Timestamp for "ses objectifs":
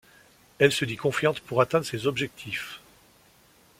1.85-2.79